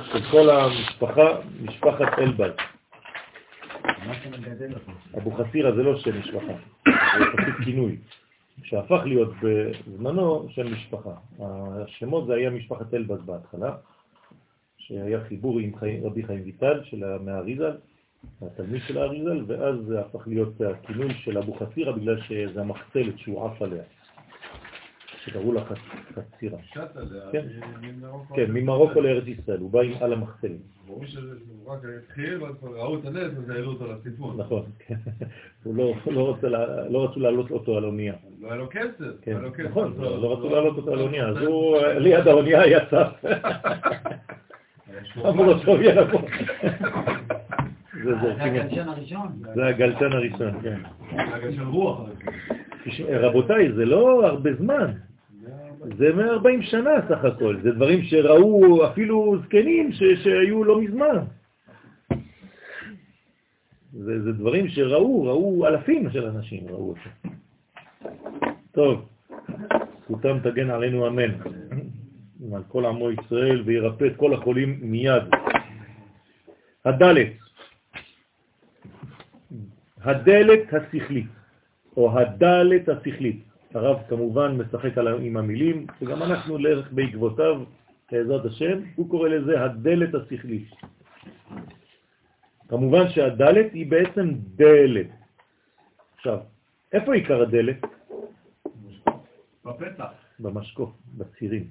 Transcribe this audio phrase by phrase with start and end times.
[0.00, 1.28] של כל המשפחה,
[1.62, 2.52] משפחת אלבז.
[5.16, 6.52] אבו חסירה זה לא שם משפחה,
[7.18, 7.96] זה פשוט כינוי,
[8.62, 11.14] שהפך להיות בזמנו שם משפחה.
[11.40, 13.76] השמות זה היה משפחת אלבז בהתחלה,
[14.78, 17.76] שהיה חיבור עם רבי חיים ויטל של מהאריזל,
[18.42, 23.46] התלמיד של האריזל, ואז זה הפך להיות הכינוי של אבו חסירה בגלל שזה המחצלת שהוא
[23.46, 23.82] עף עליה.
[25.24, 25.60] שקראו לה
[26.14, 26.58] חצירה.
[27.32, 27.46] כן,
[28.34, 30.58] כן, ממרוקו לארץ ישראל, הוא בא עם על המחצלים.
[30.86, 31.34] ברור שזה
[31.66, 34.34] רק התחיל, ראו את הנס, אז העלו אותו לסיפור.
[34.34, 34.94] נכון, כן.
[35.64, 36.36] הוא לא, לא,
[36.90, 38.14] לא רצו להעלות אותו על אונייה.
[38.40, 39.20] לא היה לו כסף.
[39.22, 43.08] כן, נכון, לא רצו להעלות אותו על אונייה, אז הוא ליד האונייה יצא.
[45.18, 46.22] אמרו לו, טוב, יאללה פה.
[48.04, 49.42] זה הגלשן הראשון.
[49.54, 50.80] זה הגלשן הראשון, כן.
[51.10, 52.00] זה הגלשן רוח.
[53.08, 54.92] רבותיי, זה לא הרבה זמן.
[55.96, 61.16] זה 140 שנה סך הכל, זה דברים שראו אפילו זקנים ש, שהיו לא מזמן.
[63.92, 67.36] זה, זה דברים שראו, ראו אלפים של אנשים ראו אותו.
[68.72, 69.08] טוב,
[70.04, 71.30] זכותם תגן עלינו אמן,
[72.54, 75.22] על כל עמו ישראל וירפא את כל החולים מיד.
[76.84, 77.32] הדלת,
[80.02, 81.26] הדלת השכלית,
[81.96, 83.51] או הדלת השכלית.
[83.74, 87.62] הרב כמובן משחק עם המילים, וגם אנחנו לערך בעקבותיו,
[88.12, 90.68] בעזרת השם, הוא קורא לזה הדלת השכלית.
[92.68, 95.06] כמובן שהדלת היא בעצם דלת.
[96.16, 96.38] עכשיו,
[96.92, 97.80] איפה עיקר הדלת?
[99.64, 100.12] בפתח.
[100.40, 101.64] במשקוף, בצירים.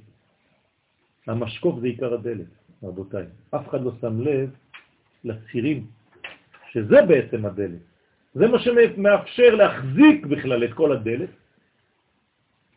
[1.28, 2.52] המשקוף זה עיקר הדלת,
[2.84, 3.26] רבותיי.
[3.56, 4.50] אף אחד לא שם לב
[5.24, 5.86] לצירים,
[6.72, 7.84] שזה בעצם הדלת.
[8.34, 11.30] זה מה שמאפשר להחזיק בכלל את כל הדלת,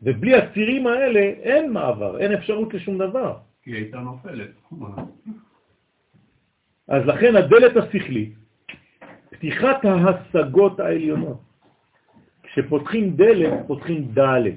[0.05, 3.36] ובלי הצירים האלה אין מעבר, אין אפשרות לשום דבר.
[3.62, 4.50] כי היא הייתה נופלת.
[6.88, 8.34] אז לכן הדלת השכלית,
[9.30, 11.41] פתיחת ההשגות העליונות.
[12.42, 14.55] כשפותחים דלת, פותחים דלת.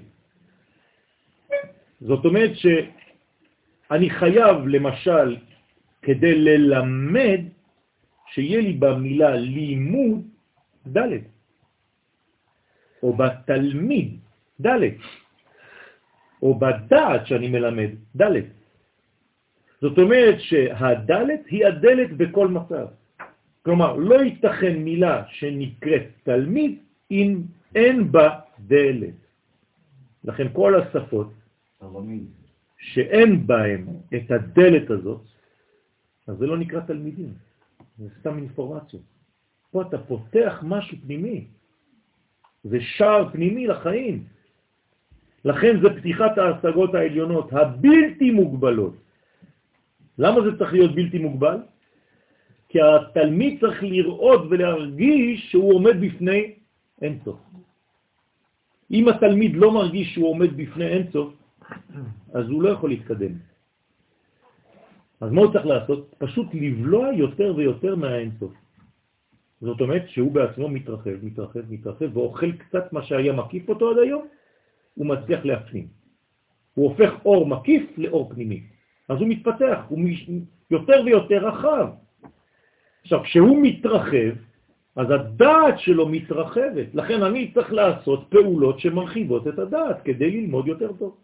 [2.01, 5.38] זאת אומרת שאני חייב, למשל,
[6.01, 7.39] כדי ללמד,
[8.33, 10.27] שיהיה לי במילה לימוד
[10.88, 11.22] דלת,
[13.03, 14.19] או בתלמיד
[14.59, 14.97] דלת.
[16.41, 17.89] או בדעת שאני מלמד,
[18.21, 18.57] ד'.
[19.81, 22.87] זאת אומרת שהדלת היא הדלת בכל מצב.
[23.61, 26.79] כלומר, לא ייתכן מילה שנקראת תלמיד
[27.11, 27.41] אם
[27.75, 29.19] אין בה דלת.
[30.23, 31.33] לכן כל השפות
[32.77, 35.21] שאין בהן את הדלת הזאת,
[36.27, 37.33] אז זה לא נקרא תלמידים,
[37.97, 38.99] זה סתם אינפורמציה.
[39.71, 41.47] פה אתה פותח משהו פנימי,
[42.63, 44.23] זה שער פנימי לחיים.
[45.47, 48.96] לכן זה פתיחת ההשגות העליונות הבלתי מוגבלות.
[50.19, 51.58] למה זה צריך להיות בלתי מוגבל?
[52.69, 56.41] כי התלמיד צריך לראות ולהרגיש שהוא עומד בפני
[57.02, 57.40] אינסוף.
[58.91, 61.34] אם התלמיד לא מרגיש שהוא עומד בפני אינסוף,
[62.34, 63.34] אז הוא לא יכול להתקדם.
[65.22, 66.16] אז מה הוא צריך לעשות?
[66.18, 68.53] פשוט לבלוע יותר ויותר מהאינסוף.
[69.62, 74.36] זאת אומרת שהוא בעצמו מתרחב, מתרחב, מתרחב, ואוכל קצת מה שהיה מקיף אותו עד היום,
[74.97, 75.88] הוא מצליח להפנים.
[76.74, 78.63] הוא הופך אור מקיף לאור פנימי.
[79.09, 80.00] אז הוא מתפתח, הוא
[80.72, 81.88] יותר ויותר רחב.
[83.02, 84.34] עכשיו, כשהוא מתרחב,
[84.96, 86.88] אז הדעת שלו מתרחבת.
[86.94, 91.18] לכן אני צריך לעשות פעולות שמרחיבות את הדעת כדי ללמוד יותר טוב.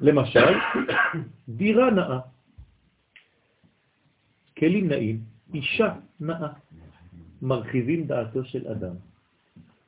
[0.00, 0.52] למשל,
[1.58, 2.18] דירה נאה,
[4.58, 5.16] כלים נאים,
[5.54, 6.52] אישה נאה,
[7.42, 8.94] מרחיבים דעתו של אדם.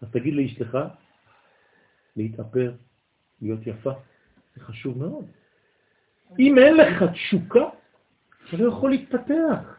[0.02, 0.78] אז תגיד לאשתך,
[2.18, 2.72] להתאפר,
[3.42, 3.92] להיות יפה,
[4.54, 5.24] זה חשוב מאוד.
[6.38, 7.64] אם אין לך תשוקה,
[8.48, 9.78] אתה לא יכול להתפתח.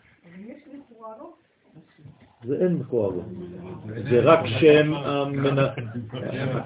[2.44, 3.26] זה אין מכוערות.
[4.10, 4.94] זה רק שם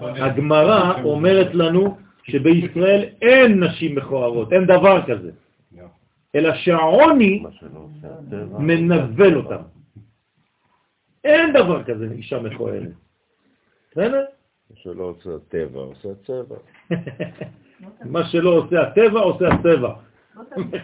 [0.01, 5.31] הגמרא אומרת לנו שבישראל אין נשים מכוערות, אין דבר כזה.
[6.35, 7.43] אלא שהעוני
[8.59, 9.61] מנבל אותם.
[11.23, 12.91] אין דבר כזה אישה מכוערת.
[13.91, 14.25] בסדר?
[14.75, 16.55] שלא עושה הטבע, עושה הצבע.
[18.13, 19.93] מה שלא עושה הטבע, עושה הצבע.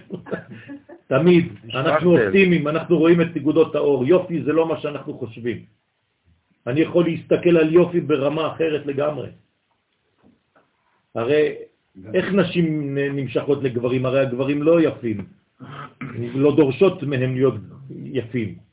[1.07, 4.06] תמיד, אנחנו אופטימיים, אנחנו רואים את נקודות האור.
[4.06, 5.65] יופי זה לא מה שאנחנו חושבים.
[6.68, 9.30] אני יכול להסתכל על יופי ברמה אחרת לגמרי.
[11.15, 11.56] הרי
[12.13, 14.06] איך נשים נמשכות לגברים?
[14.06, 15.25] הרי הגברים לא יפים,
[16.36, 17.56] לא דורשות מהם להיות
[17.91, 18.69] יפים.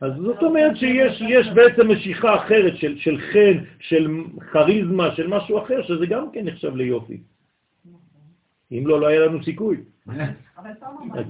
[0.00, 4.06] אז זאת אומרת שיש בעצם משיכה אחרת של, של חן, של
[4.52, 7.20] חריזמה, של משהו אחר, שזה גם כן נחשב ליופי.
[8.72, 9.76] אם לא, לא היה לנו סיכוי.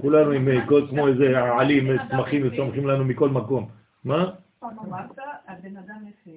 [0.01, 3.69] כולנו עם אה, כל- כמו איזה עלים, אה, צמחים וצומחים לנו מכל מקום.
[4.03, 4.31] מה?
[4.59, 6.31] פעם אמרת על בן אדם יפה,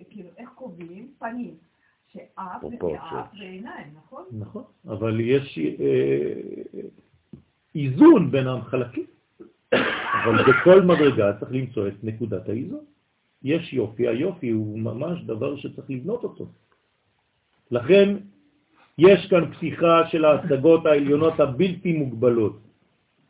[0.00, 1.08] שכאילו, איך קובעים?
[1.18, 1.54] פנים.
[2.12, 2.64] שאף.
[2.64, 4.22] ואף ועיניים, נכון?
[4.32, 6.32] נכון, אבל יש אה,
[7.74, 9.04] איזון בין החלקים.
[10.24, 12.84] אבל בכל מדרגה צריך למצוא את נקודת האיזון.
[13.42, 16.46] יש יופי, היופי הוא ממש דבר שצריך לבנות אותו.
[17.70, 18.16] לכן
[18.98, 22.58] יש כאן פתיחה של ההשגות העליונות הבלתי מוגבלות.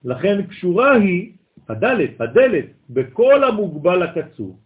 [0.05, 1.33] לכן קשורה היא,
[1.69, 4.59] הדלת, הדלת, בכל המוגבל הקצור.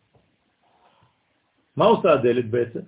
[1.77, 2.81] מה עושה הדלת בעצם?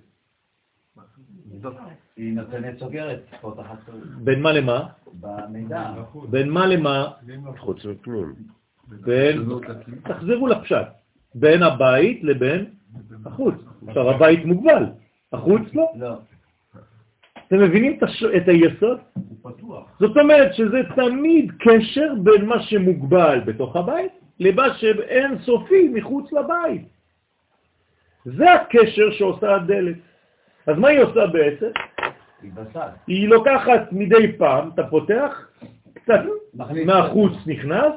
[2.17, 3.77] היא נותנת סוגרת, פותחת
[4.23, 4.87] בין מה למה?
[5.19, 5.93] במידע.
[6.29, 7.11] בין מה למה?
[7.57, 8.58] חוץ ופנים.
[8.89, 9.45] בין,
[10.03, 10.87] תחזרו לפשט,
[11.35, 12.65] בין הבית לבין
[13.25, 13.55] החוץ.
[13.87, 14.85] עכשיו, הבית מוגבל,
[15.33, 15.87] החוץ לא.
[15.95, 16.13] לא,
[17.47, 17.97] אתם מבינים
[18.37, 18.97] את, היסוד?
[19.99, 26.81] זאת אומרת שזה תמיד קשר בין מה שמוגבל בתוך הבית למה שאין סופי מחוץ לבית.
[28.25, 29.95] זה הקשר שעושה הדלת.
[30.67, 31.71] אז מה היא עושה בעצם?
[32.41, 32.89] היא בסד.
[33.07, 35.49] היא לוקחת מדי פעם, אתה פותח,
[35.93, 36.19] קצת
[36.85, 37.93] מהחוץ נכנס,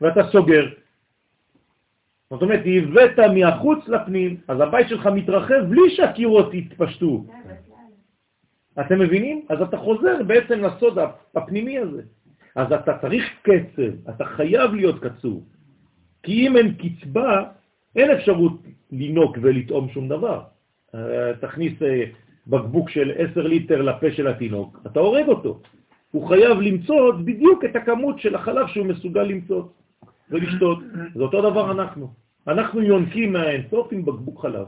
[0.00, 0.68] ואתה סוגר.
[2.30, 7.24] זאת אומרת, הבאת מהחוץ לפנים, אז הבית שלך מתרחב בלי שהקירות יתפשטו.
[8.80, 9.46] אתם מבינים?
[9.48, 10.98] אז אתה חוזר בעצם לסוד
[11.34, 12.02] הפנימי הזה.
[12.56, 15.44] אז אתה צריך קצב, אתה חייב להיות קצוב.
[16.22, 17.44] כי אם אין קצבה,
[17.96, 18.52] אין אפשרות
[18.92, 20.42] לנוק ולטעום שום דבר.
[20.94, 22.04] אה, תכניס אה,
[22.46, 25.60] בקבוק של 10 ליטר לפה של התינוק, אתה הורג אותו.
[26.10, 29.62] הוא חייב למצוא בדיוק את הכמות של החלב שהוא מסוגל למצוא
[30.30, 30.78] ולשתות.
[31.14, 32.14] זה אותו דבר אנחנו.
[32.46, 34.66] אנחנו יונקים מהאינסוף עם בקבוק חלב.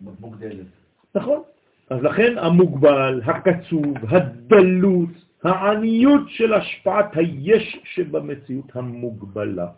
[0.00, 0.66] בקבוק דלת.
[1.14, 1.42] נכון?
[1.90, 5.10] אז לכן המוגבל, הקצוב, הדלות,
[5.42, 9.68] העניות של השפעת היש שבמציאות המוגבלה.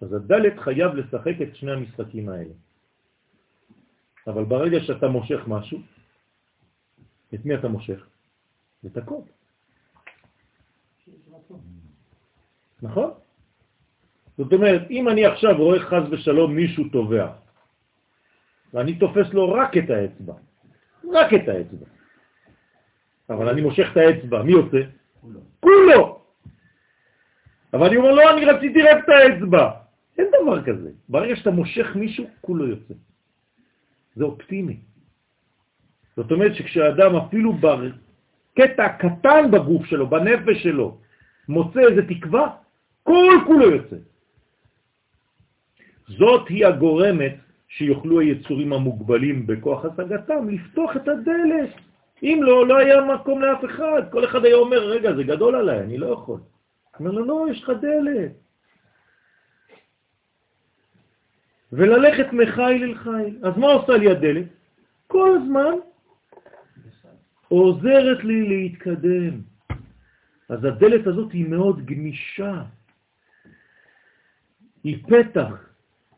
[0.00, 2.54] אז הדלת חייב לשחק את שני המשחקים האלה.
[4.26, 5.78] אבל ברגע שאתה מושך משהו,
[7.34, 8.06] את מי אתה מושך?
[8.86, 9.20] את הכל.
[12.82, 13.10] נכון?
[14.38, 17.28] זאת אומרת, אם אני עכשיו רואה חז ושלום מישהו תובע,
[18.74, 20.34] ואני תופס לו רק את האצבע,
[21.12, 21.86] רק את האצבע,
[23.30, 24.80] אבל אני מושך את האצבע, מי יוצא?
[25.20, 25.40] כולו.
[25.60, 26.20] כולו!
[27.74, 29.70] אבל אני אומר, לא, אני רציתי רק את האצבע.
[30.18, 30.90] אין דבר כזה.
[31.08, 32.94] ברגע שאתה מושך מישהו, כולו יוצא.
[34.16, 34.76] זה אופטימי.
[36.16, 40.98] זאת אומרת שכשאדם אפילו בקטע הקטן בגוף שלו, בנפש שלו,
[41.48, 42.56] מוצא איזה תקווה,
[43.02, 43.96] כל כולו יוצא.
[46.08, 47.34] זאת היא הגורמת
[47.68, 51.70] שיוכלו היצורים המוגבלים בכוח השגתם לפתוח את הדלת.
[52.22, 54.02] אם לא, לא היה מקום לאף אחד.
[54.10, 56.40] כל אחד היה אומר, רגע, זה גדול עליי, אני לא יכול.
[56.98, 58.32] אומר לו, לא, יש לך דלת.
[61.72, 63.38] וללכת מחיל אל חיל.
[63.42, 64.46] אז מה עושה לי הדלת?
[65.06, 65.74] כל הזמן
[67.48, 69.40] עוזרת לי להתקדם.
[70.48, 72.62] אז הדלת הזאת היא מאוד גמישה.
[74.84, 75.67] היא פתח,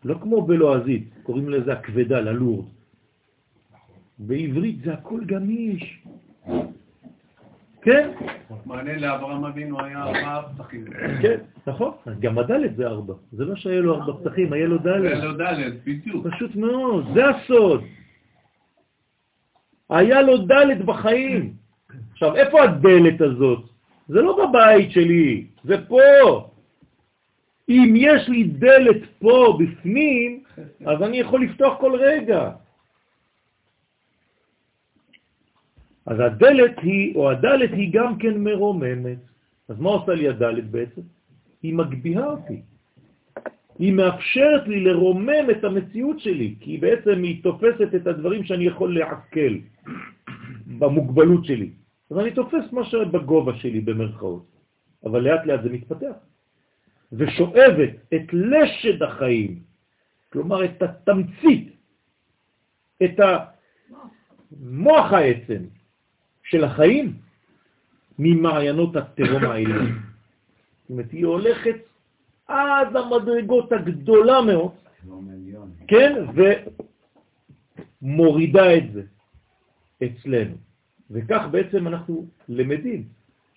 [0.04, 2.64] לא כמו בלועזית, קוראים לזה הכבדה, ללורד.
[4.18, 6.02] בעברית זה הכל גמיש.
[7.82, 8.10] כן?
[8.66, 10.84] מענה לאברהם אבינו היה ארבעה פתחים.
[11.22, 11.36] כן,
[11.66, 11.92] נכון.
[12.20, 13.14] גם הדלת זה ארבע.
[13.32, 15.22] זה לא שהיה לו ארבע פתחים, היה לו דלת.
[15.24, 16.26] לא ד', בדיוק.
[16.26, 17.84] פשוט מאוד, זה הסוד.
[19.90, 21.54] היה לו דלת בחיים.
[22.12, 23.64] עכשיו, איפה הדלת הזאת?
[24.08, 26.49] זה לא בבית שלי, זה פה.
[27.70, 30.42] אם יש לי דלת פה בפנים,
[30.86, 32.50] אז אני יכול לפתוח כל רגע.
[36.06, 39.18] אז הדלת היא, או הדלת היא גם כן מרוממת.
[39.68, 41.00] אז מה עושה לי הדלת בעצם?
[41.62, 42.60] היא מגביהה אותי.
[43.78, 48.98] היא מאפשרת לי לרומם את המציאות שלי, כי בעצם היא תופסת את הדברים שאני יכול
[48.98, 49.54] לעכל
[50.78, 51.70] במוגבלות שלי.
[52.10, 54.46] אז אני תופס מה שבגובה שלי במרכאות,
[55.04, 56.29] אבל לאט לאט זה מתפתח.
[57.12, 59.62] ושואבת את לשד החיים,
[60.32, 61.76] כלומר את התמצית,
[63.04, 65.62] את המוח העצם
[66.42, 67.14] של החיים
[68.18, 69.86] ממעיינות התרום העליון.
[69.86, 71.76] זאת אומרת, היא הולכת
[72.46, 74.72] עד המדרגות הגדולה מאוד.
[75.88, 76.24] כן,
[78.02, 79.02] ומורידה את זה
[80.04, 80.54] אצלנו.
[81.10, 83.08] וכך בעצם אנחנו למדים,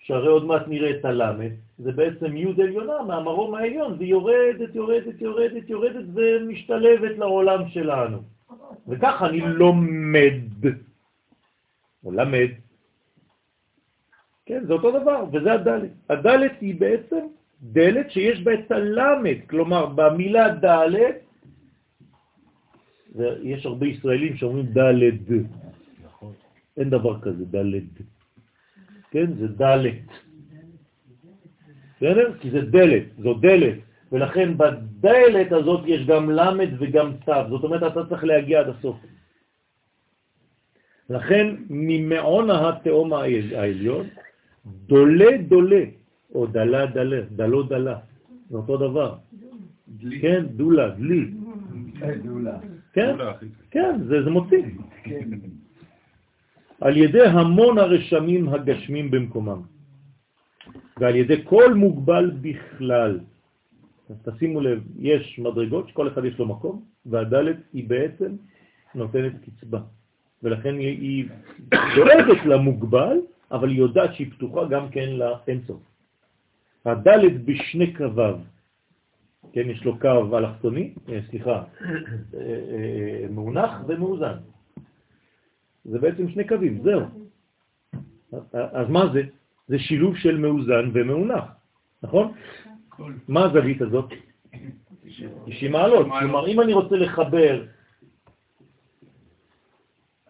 [0.04, 5.20] שהרי עוד מעט נראה את הלמד, זה בעצם י' עליונה מהמרום העליון, והיא יורדת, יורדת,
[5.20, 8.18] יורדת, יורדת ומשתלבת לעולם שלנו.
[8.88, 10.40] וכך אני לומד,
[12.04, 12.48] או למד.
[14.46, 15.90] כן, זה אותו דבר, וזה הדלת.
[16.08, 17.24] הדלת היא בעצם
[17.62, 21.16] דלת שיש בה את הלמד, כלומר במילה דלת,
[23.14, 25.48] ויש הרבה ישראלים שאומרים דלת,
[26.76, 28.13] אין דבר כזה דלת,
[29.14, 30.10] כן, זה דלת,
[31.96, 32.34] בסדר?
[32.40, 33.78] כי זה דלת, זו דלת,
[34.12, 38.96] ולכן בדלת הזאת יש גם למד וגם צו, זאת אומרת אתה צריך להגיע עד הסוף.
[41.10, 44.06] לכן ממעון התאום העליון,
[44.66, 45.84] דולה דולה,
[46.34, 47.98] או דלה דלה, דלו דלה,
[48.50, 49.14] זה אותו דבר.
[49.88, 50.20] דלי.
[50.20, 51.30] כן, דולה, דלי.
[52.22, 52.58] דולה.
[52.92, 53.32] כן, דולה.
[53.70, 54.64] כן, זה, זה מוציא.
[55.04, 55.28] כן.
[56.84, 59.60] על ידי המון הרשמים הגשמים במקומם,
[61.00, 63.20] ועל ידי כל מוגבל בכלל.
[64.10, 68.36] אז תשימו לב, יש מדרגות שכל אחד יש לו מקום, והדלת היא בעצם
[68.94, 69.80] נותנת קצבה.
[70.42, 71.28] ולכן היא,
[71.96, 73.16] דואגת למוגבל,
[73.50, 75.82] אבל היא יודעת שהיא פתוחה גם כן לאינסוף.
[76.84, 78.38] הדלת בשני קוויו,
[79.52, 84.53] כן, יש לו קו אלכסוני, אה, סליחה, אה, אה, מאונח ומאוזן.
[85.84, 87.00] זה בעצם שני קווים, זהו.
[88.52, 89.22] אז מה זה?
[89.68, 91.44] זה שילוב של מאוזן ומאונח,
[92.02, 92.32] נכון?
[93.28, 94.12] מה הזווית הזאת?
[95.46, 96.06] 90 מעלות.
[96.20, 97.64] כלומר, אם אני רוצה לחבר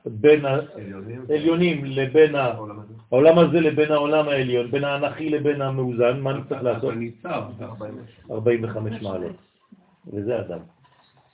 [0.07, 6.63] בין העליונים לבין העולם הזה לבין העולם העליון, בין האנכי לבין המאוזן, מה אני צריך
[6.63, 6.93] לעשות?
[6.93, 7.43] אתה ניצב.
[8.31, 9.37] 45 מעלות.
[10.07, 10.61] וזה אדם.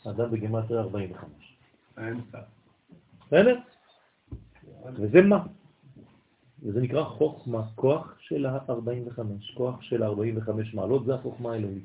[0.06, 1.56] אדם בגימטריה 45.
[1.96, 2.38] האמצע.
[3.26, 3.58] בסדר?
[4.94, 5.46] וזה מה?
[6.62, 9.20] וזה נקרא חוכמה, כוח של ה-45,
[9.54, 11.84] כוח של ה-45 מעלות, זה החוכמה האלוהית.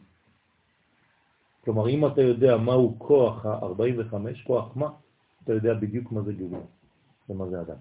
[1.63, 4.89] כלומר, אם אתה יודע מהו כוח ה-45, כוח מה,
[5.43, 6.59] אתה יודע בדיוק מה זה גאולה
[7.29, 7.77] ומה זה אדם.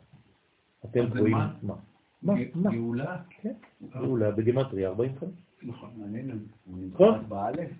[0.85, 1.75] אתם רואים מה?
[2.23, 2.35] מה?
[2.73, 3.23] גאולה?
[3.31, 3.53] כן,
[3.93, 5.35] גאולה בגימטריה 45.
[5.63, 5.91] נכון.
[5.97, 6.47] מעניין,
[6.93, 7.29] נכון.
[7.29, 7.71] באלף?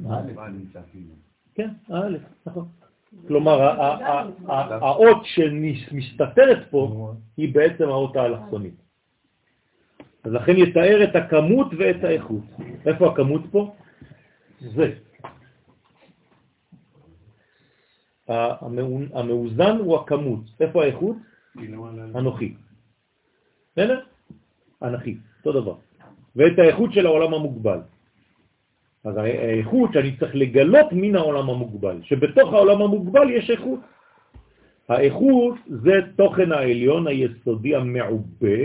[0.00, 0.36] באלף
[0.90, 1.14] כאילו.
[1.54, 2.68] כן, האלף, נכון.
[3.28, 3.96] כלומר, ה-
[4.82, 8.74] האות שמסתתרת פה היא בעצם האות האלכסונית.
[10.24, 12.42] אז לכן יתאר את הכמות ואת האיכות.
[12.86, 13.74] איפה הכמות פה?
[14.60, 14.94] זה.
[18.28, 20.40] המאו- המאוזן הוא הכמות.
[20.60, 21.16] איפה האיכות?
[22.16, 22.54] אנוכי.
[23.72, 24.00] בסדר?
[24.82, 25.74] אנכי, אותו דבר.
[26.36, 27.78] ואת האיכות של העולם המוגבל.
[29.04, 33.80] אז האיכות שאני צריך לגלות מן העולם המוגבל, שבתוך העולם המוגבל יש איכות.
[34.88, 38.58] האיכות זה תוכן העליון היסודי המעובה,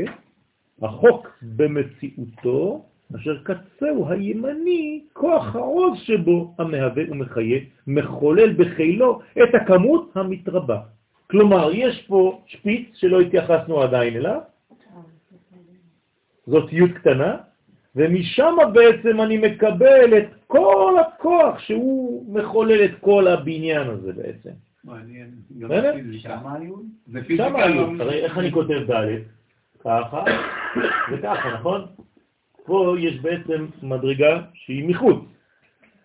[0.81, 10.79] החוק במציאותו, אשר קצהו הימני, כוח העוז שבו המהווה ומחיה, מחולל בחילו את הכמות המתרבה.
[11.29, 14.41] כלומר, יש פה שפיץ שלא התייחסנו עדיין אליו,
[16.47, 17.37] זאת י' קטנה,
[17.97, 24.49] ומשם בעצם אני מקבל את כל הכוח שהוא מחולל את כל הבניין הזה בעצם.
[24.83, 25.29] מעניין.
[25.59, 25.93] גם בסדר?
[25.93, 26.29] פיזיקה.
[26.29, 26.75] שמה היו?
[27.07, 27.49] זה פיזיקה.
[27.49, 29.21] שם לא היו, איך אני כותב ד'
[29.79, 30.23] ככה
[31.11, 31.85] וככה, נכון?
[32.65, 35.19] פה יש בעצם מדרגה שהיא מחוץ.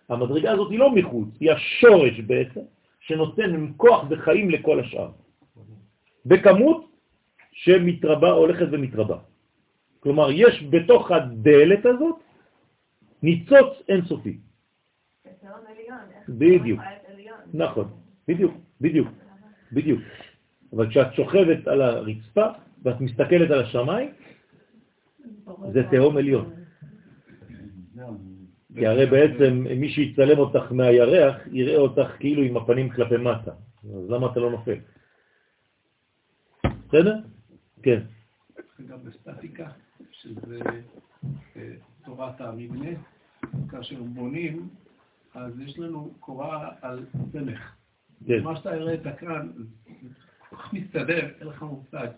[0.08, 2.61] המדרגה הזאת היא לא מחוץ, היא השורש בעצם,
[3.00, 5.11] שנותן כוח וחיים לכל השאר.
[6.26, 6.88] בכמות
[7.52, 9.16] שמתרבה, הולכת ומתרבה.
[10.02, 12.16] כלומר, יש בתוך הדלת הזאת
[13.23, 14.38] ניצוץ אינסופי.
[16.28, 16.80] בדיוק.
[17.54, 17.88] נכון,
[18.28, 19.09] בדיוק, בדיוק,
[19.73, 20.00] בדיוק.
[20.73, 22.47] אבל כשאת שוכבת על הרצפה
[22.82, 24.11] ואת מסתכלת על השמיים,
[25.73, 26.52] זה תהום עליון.
[28.75, 33.52] כי הרי בעצם מי שיצלם אותך מהירח יראה אותך כאילו עם הפנים כלפי מטה.
[33.85, 34.78] אז למה אתה לא נופל?
[36.88, 37.16] בסדר?
[37.82, 38.00] כן.
[38.88, 39.68] גם בסטטיקה,
[40.23, 40.59] שזה
[41.57, 41.73] אה,
[42.05, 42.91] תורת המבנה,
[43.71, 44.69] כאשר בונים,
[45.35, 47.76] אז יש לנו קורה על סמך.
[48.26, 48.43] כן.
[48.43, 49.64] מה שאתה הראית כאן, זה
[50.50, 52.09] כל כך מסתדר, אין לך מושג.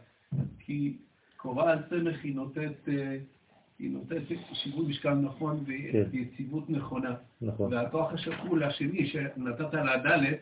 [0.58, 0.96] כי
[1.36, 3.16] קורה על סמך היא נותנת, אה,
[3.78, 6.04] היא נותנת שיווי משקל נכון כן.
[6.10, 7.14] ויציבות נכונה.
[7.42, 7.74] נכון.
[7.74, 10.38] והכוח השקול השני שנתת לדלת,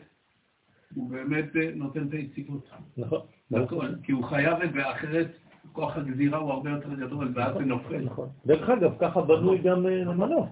[0.95, 2.69] הוא באמת אה, נותן את היציבות.
[2.97, 3.19] נכון.
[3.51, 5.27] לכל, כי הוא חייב את זה, אחרת
[5.71, 7.97] כוח הגזירה הוא הרבה יותר גדול, ואז זה נופל.
[8.05, 8.29] נכון.
[8.45, 10.49] דרך אגב, ככה בנוי גם אה, מנוף.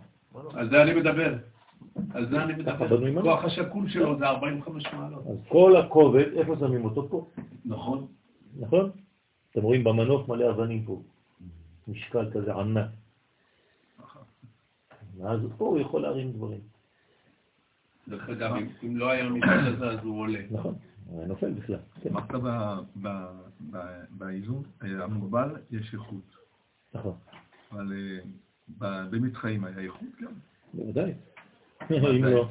[0.53, 1.33] על זה אני מדבר.
[2.13, 3.21] על זה אני מדבר.
[3.21, 5.27] כוח השקול שלו זה 45 מעלות.
[5.27, 7.27] אז כל הכובד, איפה שמים אותו פה?
[7.65, 8.07] נכון.
[8.59, 8.89] נכון?
[9.51, 11.01] אתם רואים במנוף מלא אבנים פה.
[11.87, 12.85] משקל כזה ענק.
[15.17, 16.59] ואז פה הוא יכול להרים דברים.
[18.07, 20.39] דרך אגב, אם- לא היה משקל הזה, אז הוא עולה.
[20.51, 20.75] נכון.
[21.09, 21.77] היה נופל בכלל.
[22.01, 22.31] כן, אמרת
[24.09, 26.35] באיזון אה, המוגבל יש איכות,
[26.93, 27.15] נכון,
[27.71, 28.19] אבל אה,
[28.79, 30.31] ב- במצרים היה איכות גם.
[30.73, 31.13] בוודאי.
[31.91, 32.49] אם לא,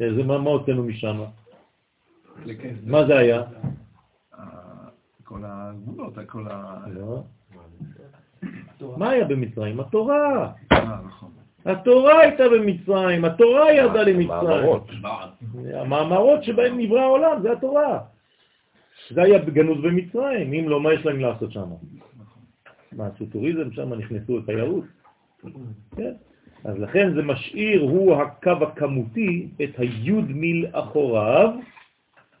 [0.00, 1.20] אה, זה מה מה הוצאנו משם?
[2.86, 3.42] מה זה היה?
[5.24, 6.84] כל הגבולות, כל ה...
[6.88, 7.22] לא.
[8.96, 9.80] מה היה במצרים?
[9.80, 10.52] התורה.
[10.72, 11.31] אה, נכון.
[11.64, 14.28] התורה הייתה במצרים, התורה ירדה למצרים.
[14.28, 14.90] מאמרות.
[15.00, 15.28] בעד.
[15.74, 17.98] המאמרות שבהם נברא העולם, זה התורה.
[19.10, 21.68] זה היה גנוז במצרים, אם לא, מה יש להם לעשות שם?
[22.92, 24.84] מה, עשו טוריזם שם, נכנסו לתיירות?
[25.96, 26.12] כן.
[26.64, 31.50] אז לכן זה משאיר, הוא הקו הכמותי, את היוד מיל אחוריו.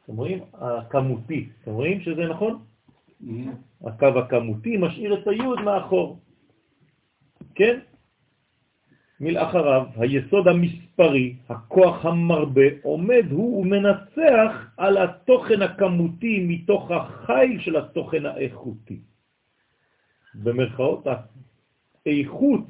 [0.04, 0.38] אתם רואים?
[0.54, 1.48] הכמותי.
[1.62, 2.58] אתם רואים שזה נכון?
[3.84, 6.18] הקו הכמותי משאיר את היוד מאחור.
[7.54, 7.78] כן?
[9.22, 18.26] מלאחריו, היסוד המספרי, הכוח המרבה, עומד הוא ומנצח על התוכן הכמותי מתוך החיל של התוכן
[18.26, 18.98] האיכותי.
[20.34, 21.06] במרכאות,
[22.06, 22.66] האיכות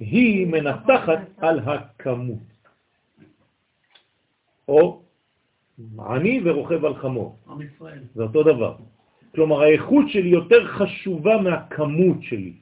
[0.00, 2.52] היא מנצחת על הכמות.
[4.68, 5.02] או
[5.98, 7.38] עני ורוכב על חמור.
[8.14, 8.76] זה אותו דבר.
[9.34, 12.52] כלומר, האיכות שלי יותר חשובה מהכמות שלי.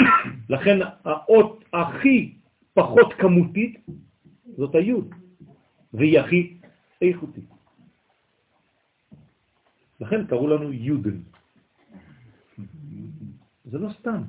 [0.54, 2.34] לכן האות הכי
[2.74, 3.86] פחות כמותית
[4.56, 5.14] זאת היוד,
[5.94, 6.56] והיא הכי
[7.02, 7.44] איכותית.
[10.00, 11.18] לכן קראו לנו יודן.
[13.64, 14.22] זה לא סתם,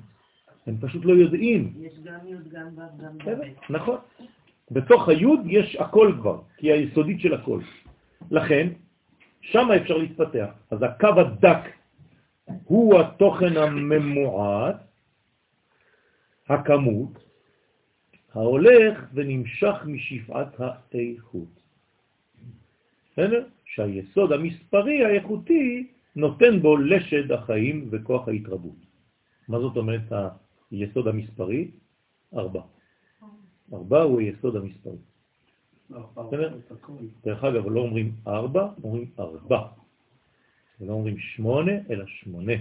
[0.68, 1.74] הם פשוט לא יודעים.
[1.80, 3.72] יש גם י' גם ו' גם ב'.
[3.72, 3.98] נכון.
[4.72, 7.62] בתוך היוד יש הכל כבר, כי היא היסודית של הכל.
[8.32, 8.68] לכן,
[9.42, 10.50] שם אפשר להתפתח.
[10.72, 11.64] אז הקו הדק
[12.64, 14.76] הוא התוכן הממועט,
[16.50, 17.29] הכמות,
[18.34, 20.60] ההולך ונמשך משפעת
[20.94, 21.62] האיכות.
[23.12, 23.46] בסדר?
[23.66, 28.76] שהיסוד המספרי האיכותי נותן בו לשד החיים וכוח ההתרבות.
[29.48, 30.12] מה זאת אומרת
[30.72, 31.72] היסוד המספרי?
[32.34, 32.62] ארבע.
[33.74, 34.98] ארבע הוא היסוד המספרי.
[37.24, 39.68] דרך אגב, לא אומרים ארבע, אומרים ארבע.
[40.82, 42.54] ולא אומרים שמונה, אלא שמונה.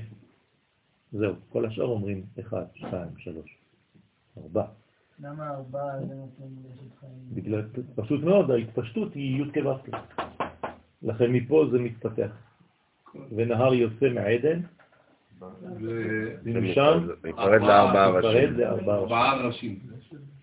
[1.13, 3.57] זהו, כל השאר אומרים אחד, שתיים, שלוש,
[4.39, 4.65] ארבע.
[5.21, 7.13] למה ארבעה זה נותן לשת חיים?
[7.31, 7.63] בגלל,
[7.95, 9.97] פשוט מאוד, ההתפשטות היא י' כו'
[11.03, 12.31] לכן מפה זה מתפתח.
[13.37, 14.61] ונהר יוצא מעדן,
[16.43, 17.61] ומשם להיפרד
[18.57, 19.79] לארבעה ראשים.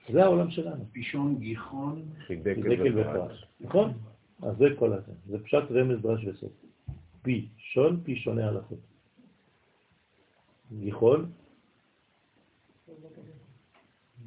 [0.09, 2.99] זה העולם שלנו, פישון, גיחון, חידקל.
[2.99, 3.93] ופרש, נכון?
[4.41, 6.51] אז זה כל הזה, זה פשט רמז דרש וסוף.
[7.21, 8.79] פי שון, פי שונה הלכות.
[10.79, 11.31] גיחון,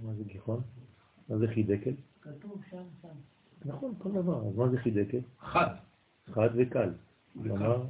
[0.02, 0.60] מה זה גיחון?
[1.28, 1.94] מה זה חידקל?
[2.20, 3.08] כתוב שם, שם.
[3.64, 4.48] נכון, כל דבר.
[4.48, 5.20] אז מה זה חידקל?
[5.38, 5.74] חד.
[6.26, 6.90] חד וקל.
[7.42, 7.82] כלומר,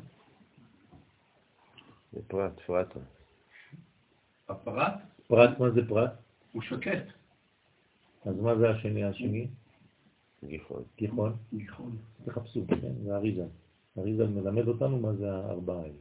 [2.13, 3.01] זה פרט, פרטה.
[4.49, 4.95] הפרט
[5.29, 6.13] פרט, מה זה פרט?
[6.53, 7.07] הוא שקט.
[8.25, 9.47] אז מה זה השני השני?
[10.45, 10.83] גיחון.
[10.97, 11.37] גיחון?
[11.55, 11.97] גיחון.
[12.25, 12.93] תחפשו, כן?
[13.05, 13.47] זה אריזה.
[13.99, 15.95] אריזה מלמד אותנו מה זה הארבעה האלה.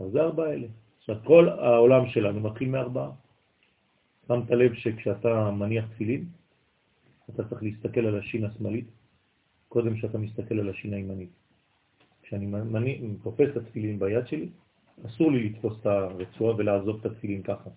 [0.00, 0.66] אז זה ארבעה האלה.
[0.98, 3.10] עכשיו, כל העולם שלנו מתחיל מארבעה.
[4.28, 6.24] שמת לב שכשאתה מניח תפילין,
[7.30, 8.86] אתה צריך להסתכל על השין השמאלית,
[9.68, 11.30] קודם שאתה מסתכל על השין הימנית.
[12.22, 14.48] כשאני מניח, תופס את התפילין ביד שלי,
[15.06, 17.70] אסור לי לתפוס את הרצועה ולעזוב את התפילין ככה.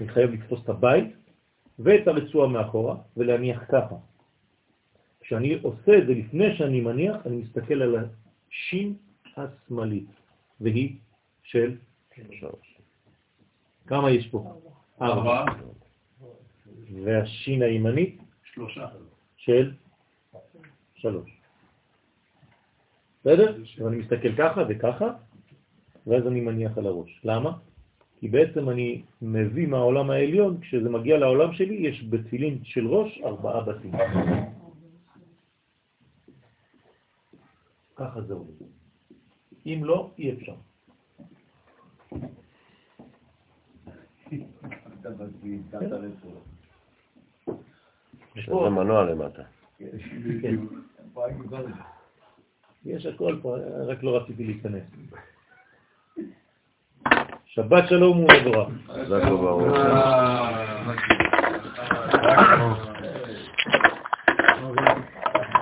[0.00, 1.14] אני חייב לתפוס את הבית
[1.78, 3.96] ואת הרצועה מאחורה ולהניח ככה.
[5.20, 8.94] כשאני עושה את זה לפני שאני מניח, אני מסתכל על השין
[9.36, 10.08] השמאלית,
[10.60, 10.96] והיא
[11.42, 11.76] של
[12.14, 12.78] שלוש.
[13.86, 14.60] כמה יש פה?
[15.02, 15.44] ארבע.
[17.04, 18.86] והשין הימנית שלושה.
[19.36, 19.72] של
[20.94, 21.30] שלוש.
[23.20, 23.56] בסדר?
[23.86, 25.10] אני מסתכל ככה וככה,
[26.06, 27.20] ואז אני מניח על הראש.
[27.24, 27.58] למה?
[28.20, 33.60] כי בעצם אני מביא מהעולם העליון, כשזה מגיע לעולם שלי, יש בתפילין של ראש ארבעה
[33.60, 33.92] בתים.
[37.96, 38.64] ככה זה עובד.
[39.66, 40.54] אם לא, אי אפשר.
[45.04, 46.10] רצון.
[48.36, 49.42] יש פה- מנוע למטה.
[49.78, 50.56] כן.
[52.84, 53.56] יש הכל פה,
[53.86, 54.82] רק לא רציתי להיכנס.
[57.46, 58.68] שבת שלום ומבורך.